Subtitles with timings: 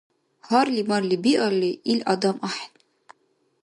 [0.47, 2.73] Гьарли-марли биалли, ил адам ахӀен.